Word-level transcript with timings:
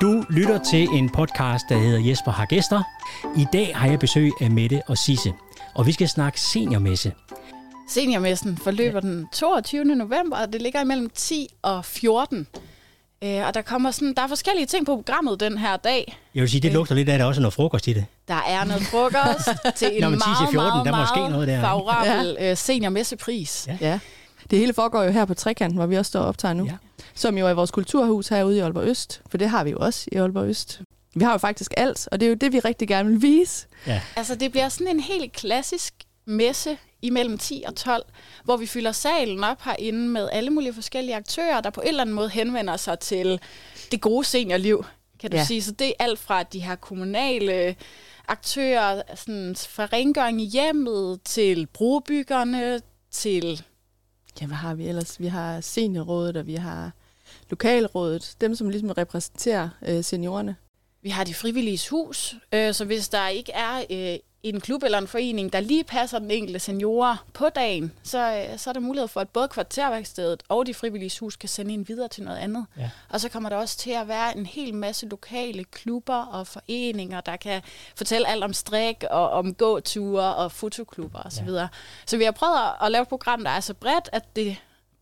Du 0.00 0.24
lytter 0.30 0.58
til 0.70 0.88
en 0.92 1.10
podcast, 1.10 1.64
der 1.68 1.78
hedder 1.78 2.08
Jesper 2.08 2.30
har 2.30 2.46
gæster. 2.46 2.82
I 3.36 3.46
dag 3.52 3.72
har 3.76 3.88
jeg 3.88 3.98
besøg 3.98 4.32
af 4.40 4.50
Mette 4.50 4.82
og 4.88 4.98
Sisse, 4.98 5.32
og 5.74 5.86
vi 5.86 5.92
skal 5.92 6.08
snakke 6.08 6.40
seniormesse. 6.40 7.12
Seniormessen 7.88 8.56
forløber 8.56 9.00
ja. 9.04 9.08
den 9.08 9.28
22. 9.32 9.84
november, 9.84 10.36
og 10.36 10.52
det 10.52 10.62
ligger 10.62 10.80
imellem 10.80 11.10
10 11.14 11.48
og 11.62 11.84
14. 11.84 12.46
Øh, 13.24 13.46
og 13.46 13.54
der 13.54 13.62
kommer 13.62 13.90
sådan, 13.90 14.14
der 14.14 14.22
er 14.22 14.28
forskellige 14.28 14.66
ting 14.66 14.86
på 14.86 14.96
programmet 14.96 15.40
den 15.40 15.58
her 15.58 15.76
dag. 15.76 16.18
Jeg 16.34 16.40
vil 16.40 16.50
sige, 16.50 16.60
det 16.60 16.72
lugter 16.72 16.94
lidt 16.94 17.08
af, 17.08 17.12
at 17.12 17.18
der 17.18 17.24
er 17.24 17.28
også 17.28 17.40
noget 17.40 17.54
frokost 17.54 17.86
i 17.88 17.92
det. 17.92 18.04
Der 18.28 18.42
er 18.48 18.64
noget 18.64 18.82
frokost 18.82 19.48
til 19.76 19.88
en 19.96 20.02
Nå, 20.02 20.08
men 20.08 20.18
10 20.20 20.24
til 20.24 20.30
meget, 20.30 20.50
14, 20.50 20.54
meget, 20.54 20.86
der 20.86 20.92
er 20.92 21.00
måske 21.00 21.18
meget 21.18 21.32
noget 21.32 21.48
der, 21.48 21.60
favorabel 21.60 22.36
ja. 22.40 22.54
seniormessepris. 22.54 23.68
Ja. 23.68 23.76
Ja. 23.80 23.98
Det 24.50 24.58
hele 24.58 24.72
foregår 24.72 25.02
jo 25.02 25.10
her 25.10 25.24
på 25.24 25.34
Trekanten, 25.34 25.76
hvor 25.78 25.86
vi 25.86 25.96
også 25.96 26.08
står 26.08 26.20
og 26.20 26.26
optager 26.26 26.54
nu. 26.54 26.64
Ja. 26.64 26.76
Som 27.14 27.38
jo 27.38 27.46
er 27.46 27.52
vores 27.54 27.70
kulturhus 27.70 28.28
herude 28.28 28.56
i 28.56 28.60
Aalborg 28.60 28.84
Øst. 28.88 29.22
For 29.30 29.38
det 29.38 29.48
har 29.48 29.64
vi 29.64 29.70
jo 29.70 29.78
også 29.78 30.08
i 30.12 30.16
Aalborg 30.16 30.48
Øst. 30.48 30.80
Vi 31.14 31.24
har 31.24 31.32
jo 31.32 31.38
faktisk 31.38 31.74
alt, 31.76 32.08
og 32.12 32.20
det 32.20 32.26
er 32.26 32.30
jo 32.30 32.36
det, 32.36 32.52
vi 32.52 32.58
rigtig 32.58 32.88
gerne 32.88 33.08
vil 33.08 33.22
vise. 33.22 33.66
Ja. 33.86 34.00
Altså, 34.16 34.34
det 34.34 34.50
bliver 34.50 34.68
sådan 34.68 34.88
en 34.88 35.00
helt 35.00 35.32
klassisk 35.32 35.94
messe 36.26 36.78
imellem 37.02 37.38
10 37.38 37.64
og 37.66 37.74
12, 37.74 38.02
hvor 38.44 38.56
vi 38.56 38.66
fylder 38.66 38.92
salen 38.92 39.44
op 39.44 39.62
herinde 39.62 40.08
med 40.08 40.28
alle 40.32 40.50
mulige 40.50 40.72
forskellige 40.72 41.16
aktører, 41.16 41.60
der 41.60 41.70
på 41.70 41.80
en 41.80 41.88
eller 41.88 42.00
anden 42.00 42.14
måde 42.14 42.28
henvender 42.28 42.76
sig 42.76 42.98
til 42.98 43.40
det 43.90 44.00
gode 44.00 44.24
seniorliv, 44.24 44.84
kan 45.20 45.30
du. 45.30 45.36
Ja. 45.36 45.44
sige. 45.44 45.62
Så 45.62 45.70
det 45.70 45.86
er 45.86 45.92
alt 45.98 46.18
fra 46.18 46.42
de 46.42 46.60
her 46.60 46.74
kommunale 46.74 47.76
aktører, 48.28 49.02
sådan 49.14 49.56
fra 49.68 49.86
rengøring 49.86 50.42
i 50.42 50.44
hjemmet, 50.44 51.20
til 51.24 51.66
brobyggerne, 51.66 52.80
til 53.10 53.62
Ja, 54.40 54.46
hvad 54.46 54.56
har 54.56 54.74
vi 54.74 54.88
ellers? 54.88 55.20
Vi 55.20 55.26
har 55.26 55.60
seniorrådet, 55.60 56.36
og 56.36 56.46
vi 56.46 56.54
har 56.54 56.90
lokalrådet. 57.50 58.36
Dem, 58.40 58.54
som 58.54 58.68
ligesom 58.68 58.90
repræsenterer 58.90 59.68
øh, 59.88 60.04
seniorerne. 60.04 60.56
Vi 61.02 61.10
har 61.10 61.24
de 61.24 61.34
frivillige 61.34 61.90
hus, 61.90 62.34
øh, 62.52 62.74
så 62.74 62.84
hvis 62.84 63.08
der 63.08 63.28
ikke 63.28 63.52
er 63.52 63.84
øh, 63.90 64.18
en 64.42 64.60
klub 64.60 64.82
eller 64.82 64.98
en 64.98 65.06
forening, 65.06 65.52
der 65.52 65.60
lige 65.60 65.84
passer 65.84 66.18
den 66.18 66.30
enkelte 66.30 66.58
seniorer 66.58 67.24
på 67.32 67.48
dagen, 67.48 67.92
så, 68.02 68.46
øh, 68.52 68.58
så 68.58 68.70
er 68.70 68.72
der 68.74 68.80
mulighed 68.80 69.08
for, 69.08 69.20
at 69.20 69.28
både 69.28 69.48
kvarterværkstedet 69.48 70.42
og 70.48 70.66
de 70.66 70.74
frivillige 70.74 71.20
hus 71.20 71.36
kan 71.36 71.48
sende 71.48 71.74
en 71.74 71.88
videre 71.88 72.08
til 72.08 72.22
noget 72.22 72.38
andet. 72.38 72.66
Ja. 72.78 72.90
Og 73.10 73.20
så 73.20 73.28
kommer 73.28 73.48
der 73.48 73.56
også 73.56 73.78
til 73.78 73.90
at 73.90 74.08
være 74.08 74.36
en 74.38 74.46
hel 74.46 74.74
masse 74.74 75.06
lokale 75.08 75.64
klubber 75.64 76.16
og 76.24 76.46
foreninger, 76.46 77.20
der 77.20 77.36
kan 77.36 77.62
fortælle 77.96 78.28
alt 78.28 78.44
om 78.44 78.52
strik 78.52 79.04
og 79.10 79.30
om 79.30 79.54
gåture 79.54 80.34
og 80.36 80.52
fotoklubber 80.52 81.18
osv. 81.22 81.48
Ja. 81.48 81.68
Så 82.06 82.16
vi 82.16 82.24
har 82.24 82.32
prøvet 82.32 82.58
at- 82.82 82.92
lave 82.92 83.02
et 83.02 83.08
program, 83.08 83.44
der 83.44 83.50
er 83.50 83.60
så 83.60 83.74
bredt, 83.74 84.08
at 84.12 84.36
det, 84.36 84.56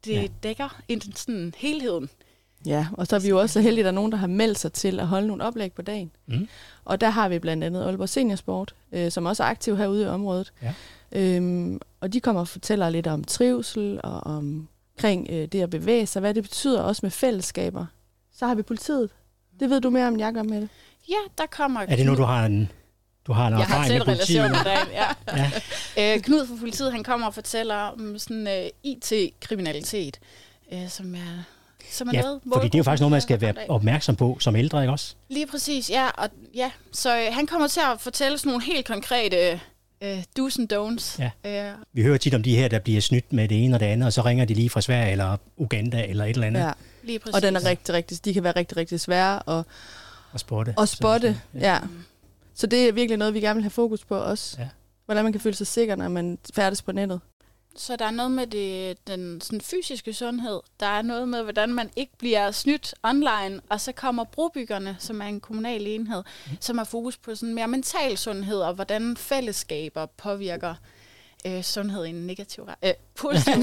det 0.04 0.12
Ja. 0.22 0.26
dækker 0.42 0.80
en, 0.88 1.00
sådan 1.16 1.54
helheden. 1.56 2.10
Ja, 2.66 2.86
og 2.92 3.06
så 3.06 3.16
er 3.16 3.20
vi 3.20 3.28
jo 3.28 3.40
også 3.40 3.52
så 3.52 3.60
heldige, 3.60 3.80
at 3.80 3.84
der 3.84 3.90
er 3.90 3.94
nogen, 3.94 4.12
der 4.12 4.18
har 4.18 4.26
meldt 4.26 4.58
sig 4.58 4.72
til 4.72 5.00
at 5.00 5.06
holde 5.06 5.26
nogle 5.26 5.44
oplæg 5.44 5.72
på 5.72 5.82
dagen. 5.82 6.10
Mm. 6.26 6.48
Og 6.84 7.00
der 7.00 7.10
har 7.10 7.28
vi 7.28 7.38
blandt 7.38 7.64
andet 7.64 7.82
Aalborg 7.84 8.08
Seniorsport, 8.08 8.74
øh, 8.92 9.10
som 9.10 9.26
også 9.26 9.42
er 9.42 9.46
aktiv 9.46 9.76
herude 9.76 10.02
i 10.02 10.06
området. 10.06 10.52
Ja. 10.62 10.74
Øhm, 11.12 11.80
og 12.00 12.12
de 12.12 12.20
kommer 12.20 12.40
og 12.40 12.48
fortæller 12.48 12.90
lidt 12.90 13.06
om 13.06 13.24
trivsel 13.24 14.00
og 14.04 14.20
omkring 14.26 15.26
øh, 15.30 15.48
det 15.48 15.62
at 15.62 15.70
bevæge 15.70 16.06
sig, 16.06 16.20
hvad 16.20 16.34
det 16.34 16.42
betyder 16.42 16.80
også 16.82 17.00
med 17.02 17.10
fællesskaber. 17.10 17.86
Så 18.36 18.46
har 18.46 18.54
vi 18.54 18.62
politiet. 18.62 19.10
Det 19.60 19.70
ved 19.70 19.80
du 19.80 19.90
mere 19.90 20.06
om, 20.08 20.18
jeg 20.18 20.32
gør 20.34 20.42
med 20.42 20.60
det. 20.60 20.68
Ja, 21.08 21.16
der 21.38 21.46
kommer... 21.50 21.80
Er 21.80 21.96
det 21.96 22.06
nu, 22.06 22.14
du 22.16 22.22
har 22.22 22.46
en, 22.46 22.70
du 23.26 23.32
har 23.32 23.46
en 23.46 23.58
Jeg 23.58 23.66
har 23.66 23.74
erfaring 23.74 23.86
selv 23.86 23.98
med 23.98 24.16
politiet? 24.16 24.44
relation 24.44 24.64
med 24.64 24.64
dagen, 24.64 24.88
ja. 24.92 25.50
Ja. 25.96 26.14
Øh, 26.16 26.22
Knud 26.22 26.46
fra 26.46 26.54
politiet, 26.60 26.92
han 26.92 27.04
kommer 27.04 27.26
og 27.26 27.34
fortæller 27.34 27.74
om 27.74 28.18
sådan 28.18 28.46
uh, 28.46 28.90
IT-kriminalitet, 28.90 30.18
uh, 30.72 30.88
som 30.88 31.14
er, 31.14 31.44
som 31.90 32.08
er 32.08 32.12
Ja, 32.12 32.20
noget... 32.22 32.40
fordi 32.52 32.66
det 32.66 32.74
er 32.74 32.78
jo 32.78 32.82
faktisk 32.84 33.00
noget, 33.00 33.10
man 33.10 33.20
skal 33.20 33.40
være 33.40 33.54
opmærksom 33.68 34.16
på 34.16 34.36
som 34.40 34.56
ældre, 34.56 34.80
ikke 34.82 34.92
også? 34.92 35.14
Lige 35.28 35.46
præcis, 35.46 35.90
ja. 35.90 36.08
Og, 36.08 36.28
ja. 36.54 36.70
Så 36.92 37.16
øh, 37.18 37.26
han 37.34 37.46
kommer 37.46 37.68
til 37.68 37.80
at 37.92 38.00
fortælle 38.00 38.38
sådan 38.38 38.50
nogle 38.50 38.64
helt 38.64 38.86
konkrete 38.86 39.60
øh, 40.02 40.18
do's 40.38 40.56
and 40.60 40.72
don'ts. 40.72 41.22
Ja. 41.44 41.68
Øh, 41.70 41.72
Vi 41.92 42.02
hører 42.02 42.18
tit 42.18 42.34
om 42.34 42.42
de 42.42 42.56
her, 42.56 42.68
der 42.68 42.78
bliver 42.78 43.00
snydt 43.00 43.32
med 43.32 43.48
det 43.48 43.64
ene 43.64 43.76
og 43.76 43.80
det 43.80 43.86
andet, 43.86 44.06
og 44.06 44.12
så 44.12 44.22
ringer 44.22 44.44
de 44.44 44.54
lige 44.54 44.70
fra 44.70 44.80
Sverige 44.80 45.12
eller 45.12 45.36
Uganda 45.56 46.06
eller 46.08 46.24
et 46.24 46.30
eller 46.30 46.46
andet 46.46 46.60
Ja. 46.60 46.72
lige 47.02 47.18
præcis. 47.18 47.34
Og 47.34 47.42
den 47.42 47.56
er 47.56 47.64
rigtig, 47.64 47.94
rigtig, 47.94 48.24
de 48.24 48.34
kan 48.34 48.44
være 48.44 48.52
rigtig, 48.56 48.76
rigtig 48.76 49.00
svære 49.00 49.36
at, 49.58 49.64
og 50.32 50.40
spotte. 50.40 50.74
at 50.78 50.88
spotte. 50.88 51.40
Så- 51.52 51.58
Ja. 51.58 51.78
Så 52.54 52.66
det 52.66 52.88
er 52.88 52.92
virkelig 52.92 53.18
noget, 53.18 53.34
vi 53.34 53.40
gerne 53.40 53.54
vil 53.54 53.62
have 53.62 53.70
fokus 53.70 54.04
på 54.04 54.16
også. 54.18 54.56
Ja. 54.58 54.68
Hvordan 55.04 55.24
man 55.24 55.32
kan 55.32 55.40
føle 55.40 55.56
sig 55.56 55.66
sikker, 55.66 55.96
når 55.96 56.08
man 56.08 56.38
færdes 56.54 56.82
på 56.82 56.92
nettet. 56.92 57.20
Så 57.76 57.96
der 57.96 58.04
er 58.04 58.10
noget 58.10 58.30
med 58.32 58.46
det, 58.46 58.96
den 59.06 59.40
sådan 59.40 59.60
fysiske 59.60 60.14
sundhed. 60.14 60.60
Der 60.80 60.86
er 60.86 61.02
noget 61.02 61.28
med, 61.28 61.42
hvordan 61.42 61.74
man 61.74 61.90
ikke 61.96 62.12
bliver 62.18 62.50
snydt 62.50 62.94
online. 63.02 63.60
Og 63.70 63.80
så 63.80 63.92
kommer 63.92 64.24
brobyggerne, 64.24 64.96
som 64.98 65.20
er 65.20 65.26
en 65.26 65.40
kommunal 65.40 65.86
enhed, 65.86 66.22
mm. 66.46 66.56
som 66.60 66.78
har 66.78 66.84
fokus 66.84 67.16
på 67.16 67.34
sådan 67.34 67.54
mere 67.54 67.68
mental 67.68 68.18
sundhed, 68.18 68.58
og 68.60 68.74
hvordan 68.74 69.16
fællesskaber 69.16 70.06
påvirker 70.06 70.74
øh, 71.46 71.62
sundhed 71.62 72.04
i 72.04 72.08
en 72.10 72.26
negativ 72.26 72.64
ret- 72.64 72.74
øh, 72.88 72.92
positiv. 73.14 73.52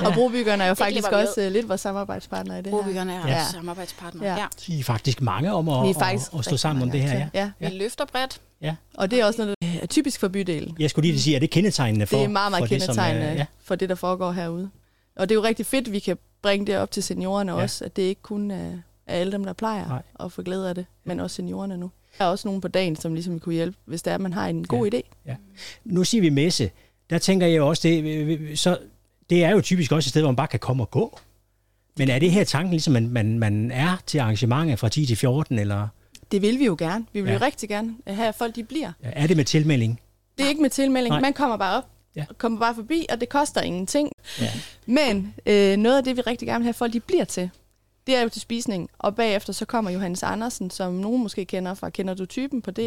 Ja. 0.00 0.06
Og 0.06 0.12
brobyggerne 0.14 0.64
er 0.64 0.68
jo 0.68 0.70
Det 0.70 0.78
faktisk 0.78 1.08
også 1.12 1.40
øh, 1.40 1.52
lidt 1.52 1.68
vores 1.68 1.80
samarbejdspartnere 1.80 2.58
i 2.58 2.62
det 2.62 2.72
her. 2.72 2.78
Brobyggerne 2.78 3.12
er 3.14 3.26
Ja. 3.28 3.32
ja. 3.34 3.44
samarbejdspartnere. 3.52 4.28
Ja. 4.32 4.36
Ja. 4.40 4.46
Så 4.56 4.72
I 4.72 4.80
er 4.80 4.84
faktisk 4.84 5.20
mange 5.20 5.52
om 5.52 5.68
at, 5.68 5.82
Vi 5.84 5.90
er 5.90 5.94
faktisk 5.94 6.32
at, 6.32 6.38
at 6.38 6.44
stå 6.44 6.56
sammen 6.56 6.82
om 6.82 6.90
det 6.90 7.00
her, 7.02 7.18
ja. 7.18 7.28
ja. 7.60 7.68
Vi 7.70 7.76
løfter 7.78 8.04
bredt. 8.04 8.40
Og 8.94 9.10
det 9.10 9.20
er 9.20 9.24
også 9.24 9.42
noget, 9.42 9.54
der 9.62 9.68
er 9.82 9.86
typisk 9.86 10.20
for 10.20 10.28
bydelen. 10.28 10.76
Jeg 10.78 10.90
skulle 10.90 11.08
lige 11.08 11.20
sige, 11.20 11.36
er 11.36 11.40
det 11.40 11.50
kendetegnende 11.50 12.06
for 12.06 12.16
Det 12.16 12.24
er 12.24 12.28
meget, 12.28 12.52
meget 12.52 12.62
for 12.68 12.74
det, 12.74 12.82
som 12.82 12.94
kendetegnende 12.94 13.32
ja. 13.32 13.46
for 13.62 13.74
det, 13.74 13.88
der 13.88 13.94
foregår 13.94 14.32
herude. 14.32 14.70
Og 15.16 15.28
det 15.28 15.34
er 15.34 15.36
jo 15.36 15.42
rigtig 15.44 15.66
fedt, 15.66 15.86
at 15.86 15.92
vi 15.92 15.98
kan 15.98 16.18
bringe 16.42 16.66
det 16.66 16.76
op 16.76 16.90
til 16.90 17.02
seniorerne 17.02 17.52
Ja. 17.52 17.62
også, 17.62 17.84
at 17.84 17.96
det 17.96 18.02
ikke 18.02 18.22
kun 18.22 18.50
er, 18.50 18.70
er 19.06 19.14
alle 19.20 19.32
dem, 19.32 19.44
der 19.44 19.52
plejer 19.52 19.88
Nej. 19.88 20.02
at 20.20 20.32
få 20.32 20.42
glæde 20.42 20.68
af 20.68 20.74
det, 20.74 20.86
men 21.04 21.20
også 21.20 21.36
seniorerne 21.36 21.76
nu. 21.76 21.90
Der 22.18 22.24
er 22.24 22.28
også 22.28 22.48
nogen 22.48 22.60
på 22.60 22.68
dagen, 22.68 22.96
som 22.96 23.14
ligesom 23.14 23.40
kunne 23.40 23.54
hjælpe, 23.54 23.76
hvis 23.84 24.02
det 24.02 24.10
er, 24.10 24.14
at 24.14 24.20
man 24.20 24.32
har 24.32 24.48
en 24.48 24.66
god 24.66 24.90
idé. 24.94 25.32
Nu 25.84 26.04
siger 26.04 26.20
vi 26.22 26.28
messe. 26.28 26.70
Der 27.10 27.18
tænker 27.18 27.46
jeg 27.46 27.62
også, 27.62 27.88
det, 27.88 28.58
så 28.58 28.78
det 29.30 29.44
er 29.44 29.50
jo 29.50 29.60
typisk 29.60 29.92
også 29.92 30.06
et 30.06 30.10
sted, 30.10 30.20
hvor 30.22 30.30
man 30.30 30.36
bare 30.36 30.46
kan 30.48 30.60
komme 30.60 30.82
og 30.82 30.90
gå. 30.90 31.18
Men 31.98 32.08
er 32.10 32.18
det 32.18 32.30
her 32.30 32.44
tanken, 32.44 32.70
ligesom 32.70 32.92
man, 32.92 33.08
man, 33.08 33.38
man 33.38 33.70
er 33.70 33.96
til 34.06 34.18
arrangementer 34.18 34.76
fra 34.76 34.88
10 34.88 35.06
til 35.06 35.16
14, 35.16 35.58
eller 35.58 35.88
Det 36.32 36.42
vil 36.42 36.58
vi 36.58 36.64
jo 36.64 36.76
gerne. 36.78 37.06
Vi 37.12 37.20
vil 37.20 37.28
Ja. 37.30 37.34
jo 37.38 37.44
rigtig 37.44 37.68
gerne 37.68 37.94
have, 38.06 38.28
at 38.28 38.34
folk 38.34 38.54
de 38.56 38.64
bliver. 38.64 38.92
er 39.02 39.26
det 39.26 39.36
med 39.36 39.44
tilmelding? 39.44 40.00
Det 40.38 40.44
er 40.44 40.48
ikke 40.48 40.62
med 40.62 40.70
tilmelding. 40.70 41.12
Nej. 41.12 41.20
Man 41.20 41.32
kommer 41.32 41.56
bare 41.56 41.76
op, 41.76 41.86
Ja. 42.16 42.24
kommer 42.38 42.58
bare 42.58 42.74
forbi, 42.74 43.06
og 43.12 43.20
det 43.20 43.28
koster 43.28 43.60
ingenting. 43.60 44.12
Ja. 44.40 44.50
Men 44.86 45.34
øh, 45.46 45.76
noget 45.76 45.96
af 45.96 46.04
det, 46.04 46.16
vi 46.16 46.20
rigtig 46.20 46.48
gerne 46.48 46.58
vil 46.58 46.64
have, 46.64 46.68
at 46.70 46.76
folk 46.76 46.92
de 46.92 47.00
bliver 47.00 47.24
til, 47.24 47.50
det 48.06 48.16
er 48.16 48.22
jo 48.22 48.28
til 48.28 48.40
spisning. 48.40 48.90
Og 48.98 49.16
bagefter 49.16 49.52
så 49.52 49.64
kommer 49.64 49.90
Johannes 49.90 50.22
Andersen, 50.22 50.70
som 50.70 50.92
nogen 50.92 51.22
måske 51.22 51.44
kender 51.44 51.74
fra 51.74 51.90
Kender 51.90 52.14
du 52.14 52.26
typen 52.26 52.62
på 52.62 52.70
DR. 52.70 52.80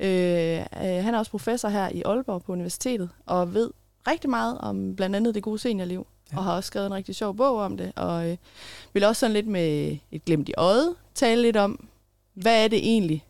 Øh, 0.00 0.58
øh, 0.60 0.64
han 0.80 1.14
er 1.14 1.18
også 1.18 1.30
professor 1.30 1.68
her 1.68 1.88
i 1.88 2.02
Aalborg 2.02 2.42
på 2.42 2.52
universitetet, 2.52 3.08
og 3.26 3.54
ved 3.54 3.70
rigtig 4.08 4.30
meget 4.30 4.58
om 4.58 4.96
blandt 4.96 5.16
andet 5.16 5.34
det 5.34 5.42
gode 5.42 5.58
seniorliv. 5.58 5.98
Ja. 5.98 6.04
Ja. 6.32 6.38
Og 6.38 6.44
har 6.44 6.52
også 6.56 6.66
skrevet 6.66 6.86
en 6.86 6.94
rigtig 6.94 7.14
sjov 7.14 7.36
bog 7.36 7.56
om 7.58 7.76
det. 7.76 7.92
Og 7.96 8.30
øh, 8.30 8.36
vil 8.92 9.04
også 9.04 9.20
sådan 9.20 9.34
lidt 9.34 9.46
med 9.46 9.96
et 10.12 10.24
glimt 10.24 10.48
i 10.48 10.52
øjet 10.56 10.94
tale 11.14 11.42
lidt 11.42 11.56
om, 11.56 11.88
hvad 12.34 12.64
er 12.64 12.68
det 12.68 12.78
egentlig, 12.78 13.24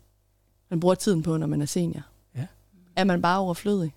man 0.69 0.79
bruger 0.79 0.95
tiden 0.95 1.23
på, 1.23 1.37
når 1.37 1.47
man 1.47 1.61
er 1.61 1.65
senior? 1.65 2.01
Ja. 2.37 2.45
Er 2.95 3.03
man 3.03 3.21
bare 3.21 3.39
overflødig? 3.39 3.93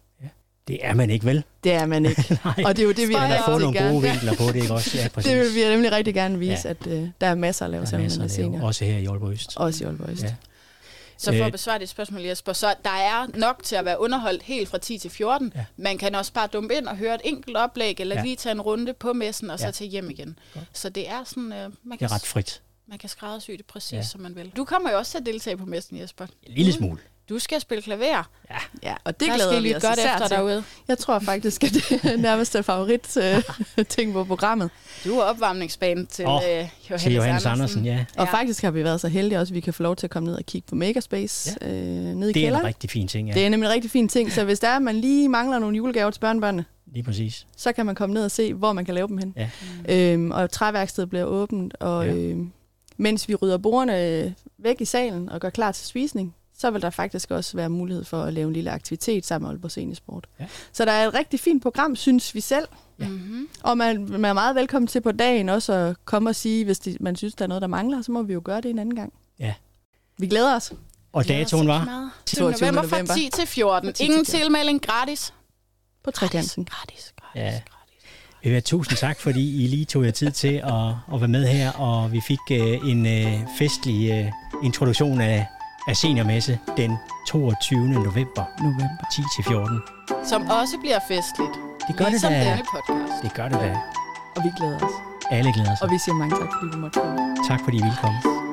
Det 0.69 0.79
er 0.87 0.95
man 0.95 1.11
ikke, 1.11 1.27
vel? 1.27 1.45
Det 1.65 1.73
er 1.73 1.87
man 1.87 2.07
ikke. 2.07 2.39
Nej. 2.45 2.65
Og 2.67 2.77
det 2.77 2.83
er 2.83 2.87
jo 2.87 2.93
det, 2.93 3.09
vi 3.09 3.13
Man 3.13 3.23
rigtig 3.23 3.37
kan 3.45 3.53
få 3.55 3.59
nogle 3.59 3.79
gerne. 3.79 3.91
gode 3.93 4.03
vinkler 4.03 4.35
på 4.35 4.45
det, 4.45 4.55
ikke 4.57 4.75
også? 4.75 4.99
Ja, 4.99 5.09
præcis. 5.09 5.31
Det 5.33 5.39
vil 5.41 5.55
vi 5.55 5.61
nemlig 5.69 5.93
rigtig 5.93 6.15
gerne 6.15 6.39
vise, 6.39 6.53
Ja. 6.69 6.75
ja. 6.87 6.93
at 6.93 7.03
øh, 7.03 7.09
der 7.21 7.27
er 7.27 7.35
masser 7.35 7.65
at 7.65 7.71
lave, 7.71 7.87
selvom 7.87 8.11
man 8.19 8.21
er 8.21 8.29
senior. 8.29 8.67
Også 8.67 8.85
her 8.85 8.99
i 8.99 9.07
Aalborg 9.07 9.33
Øst. 9.33 9.57
Også 9.57 9.85
i 9.85 9.87
Aalborg 9.87 10.11
Øst. 10.11 10.23
Ja. 10.23 10.29
Ja. 10.29 10.35
Så 11.19 11.31
for 11.33 11.41
Øh. 11.41 11.47
at 11.47 11.53
besvare 11.53 11.79
dit 11.79 11.89
spørgsmål, 11.89 12.21
Jesper, 12.23 12.53
så 12.53 12.75
der 12.85 12.91
er 12.91 13.27
nok 13.39 13.61
til 13.63 13.77
at 13.77 13.85
være 13.85 14.01
underholdt 14.01 14.43
helt 14.43 14.69
fra 14.69 14.79
10 14.79 14.99
til 14.99 15.11
14. 15.11 15.53
Ja. 15.57 15.65
Man 15.77 15.99
kan 15.99 16.15
også 16.15 16.33
bare 16.33 16.47
dumpe 16.47 16.75
ind 16.75 16.87
og 16.87 16.97
høre 16.97 17.15
et 17.15 17.21
enkelt 17.25 17.57
oplæg, 17.57 18.01
eller 18.01 18.15
Ja. 18.15 18.21
ja. 18.21 18.25
lige 18.25 18.37
tage 18.37 18.53
en 18.53 18.61
runde 18.61 18.93
på 18.93 19.13
messen, 19.13 19.51
og 19.51 19.59
så 19.59 19.65
Ja. 19.65 19.71
tage 19.71 19.91
hjem 19.91 20.11
igen. 20.11 20.39
Godt. 20.55 20.65
Så 20.73 20.89
det 20.89 21.09
er 21.11 21.25
sådan, 21.25 21.53
øh, 21.53 21.71
man, 21.83 21.99
Det 21.99 22.03
er 22.05 22.13
ret 22.15 22.27
frit. 22.27 22.63
Man 22.89 22.99
kan 22.99 23.09
skræddersy 23.09 23.51
det 23.51 23.67
præcis, 23.67 23.93
Ja. 23.93 23.97
ja. 23.97 24.03
som 24.03 24.21
man 24.21 24.37
vil. 24.37 24.53
Du 24.57 24.65
kommer 24.65 24.91
jo 24.91 24.99
også 24.99 25.11
til 25.11 25.19
at 25.19 25.27
deltage 25.27 25.57
på 25.57 25.65
messen, 25.67 25.99
Jesper. 25.99 26.25
En 26.25 26.53
lille 26.55 26.73
smule. 26.73 26.99
Du 27.29 27.39
skal 27.39 27.61
spille 27.61 27.83
klaver. 27.83 28.31
ja, 28.83 28.95
og 29.05 29.21
det 29.21 29.29
der 29.29 29.35
glæder 29.35 29.51
skal 29.51 29.63
vi 29.63 29.75
os 29.75 29.83
godt 29.83 29.99
efter 29.99 30.27
til. 30.29 30.37
derude. 30.37 30.65
Jeg 30.89 30.99
tror 30.99 31.19
faktisk, 31.19 31.65
at 31.65 31.71
det 31.75 31.93
er 32.05 32.17
nærmest 32.17 32.55
er 32.55 32.63
favorit 32.63 33.17
øh, 33.17 33.85
ting 33.97 34.13
på 34.13 34.25
programmet. 34.25 34.71
Du 35.05 35.15
er 35.19 35.23
opvarmningsbanen 35.23 36.07
til 36.07 36.27
Åh, 36.27 36.35
oh, 36.35 36.43
øh, 36.43 36.51
Johannes, 36.51 37.03
Til 37.03 37.15
Johannes 37.15 37.47
Andersen. 37.47 37.51
Andersen, 37.51 37.85
ja. 37.85 38.05
Og 38.17 38.27
Ja. 38.27 38.33
faktisk 38.33 38.63
har 38.63 38.71
vi 38.71 38.85
været 38.85 39.01
så 39.01 39.09
heldige 39.09 39.39
også, 39.41 39.51
at 39.53 39.55
vi 39.55 39.61
kan 39.61 39.75
få 39.75 39.83
lov 39.83 39.97
til 39.97 40.07
at 40.07 40.11
komme 40.11 40.27
ned 40.27 40.35
og 40.37 40.45
kigge 40.47 40.67
på 40.69 40.75
Makerspace 40.75 41.57
ja. 41.63 41.67
øh, 41.69 41.75
nede 41.75 42.31
i 42.31 42.33
Det 42.35 42.43
er 42.43 42.47
en 42.47 42.47
kælderen. 42.47 42.65
rigtig 42.67 42.91
fin 42.91 43.09
ting, 43.09 43.29
ja. 43.29 43.35
Det 43.35 43.47
er 43.47 43.49
nemlig 43.49 43.67
en 43.67 43.73
rigtig 43.73 43.91
fin 43.91 44.09
ting, 44.09 44.33
så 44.33 44.45
hvis 44.45 44.61
der 44.61 44.69
er, 44.69 44.77
at 44.77 44.83
man 44.83 44.97
lige 45.01 45.29
mangler 45.29 45.59
nogle 45.59 45.77
julegaver 45.77 46.11
til 46.11 46.21
børnebørnene, 46.21 46.65
Lige 46.93 47.03
præcis. 47.03 47.47
så 47.57 47.73
kan 47.73 47.87
man 47.87 47.95
komme 47.95 48.15
ned 48.15 48.25
og 48.25 48.31
se, 48.31 48.55
hvor 48.55 48.73
man 48.73 48.85
kan 48.85 48.95
lave 48.95 49.09
dem 49.09 49.19
hen. 49.19 49.35
Ja. 49.37 49.51
Øhm, 49.89 50.31
og 50.31 50.51
træværkstedet 50.51 51.11
bliver 51.11 51.25
åbent, 51.25 51.75
og 51.81 52.07
Ja. 52.07 52.13
ja. 52.13 52.19
øhm, 52.19 52.53
mens 52.99 53.29
vi 53.29 53.35
rydder 53.35 53.59
bordene 53.59 54.07
øh, 54.07 54.33
væk 54.59 54.81
i 54.81 54.85
salen 54.85 55.29
og 55.29 55.41
gør 55.41 55.51
klar 55.51 55.73
til 55.73 55.87
spisning, 55.87 56.35
så 56.59 56.71
vil 56.71 56.83
der 56.83 56.91
faktisk 56.91 57.31
også 57.31 57.57
være 57.57 57.69
mulighed 57.69 58.05
for 58.05 58.23
at 58.23 58.33
lave 58.33 58.47
en 58.47 58.53
lille 58.53 58.71
aktivitet 58.71 59.27
sammen 59.27 59.47
med 59.47 59.51
Aalborg 59.55 59.71
Seniorsport. 59.71 60.27
Ja. 60.41 60.47
Så 60.73 60.85
der 60.85 60.93
er 60.93 61.09
et 61.09 61.15
rigtig 61.15 61.41
fint 61.41 61.63
program, 61.63 61.97
synes 61.97 62.35
vi 62.35 62.41
selv. 62.41 62.69
Ja. 63.01 63.09
Mm-hmm. 63.09 63.49
Og 63.63 63.79
man, 63.79 64.05
man 64.11 64.25
er 64.25 64.33
meget 64.33 64.55
velkommen 64.55 64.87
til 64.87 65.01
på 65.01 65.13
dagen 65.13 65.49
også 65.49 65.73
at 65.73 65.97
komme 66.05 66.31
og 66.31 66.37
sige, 66.37 66.65
hvis 66.65 66.79
de, 66.79 66.97
man 67.01 67.17
synes, 67.17 67.35
der 67.35 67.45
er 67.45 67.49
noget, 67.49 67.63
der 67.63 67.69
mangler, 67.69 68.03
så 68.03 68.13
må 68.13 68.23
vi 68.23 68.33
jo 68.33 68.43
gøre 68.45 68.61
det 68.61 68.71
en 68.71 68.79
anden 68.79 68.95
gang. 68.95 69.13
Ja. 69.39 69.55
Vi 70.19 70.27
glæder 70.27 70.57
os. 70.57 70.73
Og 71.13 71.29
datoen 71.29 71.69
var? 71.69 72.13
22. 72.27 72.51
november 72.61 72.83
fra 72.83 72.97
november. 72.97 73.15
10 73.15 73.31
til 73.33 73.47
14. 73.47 73.93
10 73.93 73.97
til 73.97 74.05
Ingen 74.05 74.27
14. 74.27 74.41
tilmelding 74.43 74.83
gratis. 74.83 75.35
På 76.05 76.11
trekanten. 76.11 76.65
Gratis, 76.65 77.13
gratis, 77.21 77.35
Ja. 77.35 77.51
gratis. 77.51 77.63
Ved 78.45 78.53
hvad, 78.53 78.63
tusind 78.63 78.97
tak, 78.99 79.21
fordi 79.21 79.65
I 79.65 79.67
lige 79.67 79.85
tog 79.85 80.05
jer 80.05 80.11
tid 80.11 80.31
til 80.31 80.55
at, 80.65 80.89
at 81.15 81.21
være 81.21 81.29
med 81.29 81.47
her, 81.47 81.73
og 81.73 82.13
vi 82.13 82.21
fik 82.21 82.39
uh, 82.51 82.91
en 82.91 83.07
uh, 83.07 83.49
festlig 83.59 84.13
uh, 84.13 84.65
introduktion 84.65 85.21
af, 85.21 85.47
af 85.89 85.97
seniormesse 85.97 86.59
den 86.77 86.97
22. 87.29 87.89
november 87.89 88.45
November. 88.61 89.05
10-14. 89.13 90.29
Som 90.29 90.43
også 90.43 90.79
bliver 90.81 90.99
festligt. 91.09 91.53
Det 91.89 91.97
gør 91.97 92.05
det 92.05 92.13
ligesom 92.13 92.33
da. 92.33 92.41
denne 92.41 92.65
podcast. 92.75 93.23
Det 93.23 93.35
gør 93.35 93.49
det 93.49 93.61
da. 93.61 93.77
Og 94.37 94.45
vi 94.45 94.51
glæder 94.59 94.77
os. 94.77 94.93
Alle 95.31 95.53
glæder 95.53 95.75
sig. 95.77 95.83
Og 95.83 95.91
vi 95.91 95.99
siger 95.99 96.15
mange 96.15 96.37
tak, 96.41 96.49
fordi 96.59 96.77
vi 96.77 96.81
måtte 96.81 97.01
komme. 97.01 97.37
Tak 97.49 97.61
fordi 97.65 97.77
I 97.77 97.83
ville 97.83 97.99
komme. 98.01 98.48